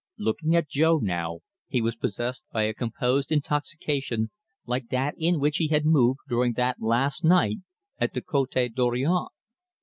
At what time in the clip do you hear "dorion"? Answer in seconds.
8.73-9.27